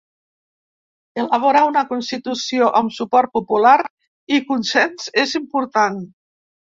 Elaborar 1.23 1.61
una 1.71 1.83
constitució 1.91 2.69
amb 2.79 2.95
suport 2.95 3.35
popular 3.39 3.77
i 4.39 4.43
consens 4.51 5.13
és 5.27 5.37
important. 5.43 6.01